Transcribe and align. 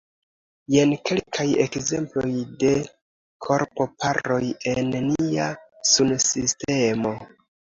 Jen 0.75 0.93
kelkaj 1.09 1.45
ekzemploj 1.65 2.31
de 2.63 2.71
korpo-paroj 3.49 4.41
en 4.73 4.91
nia 5.11 5.51
sunsistemo. 5.95 7.17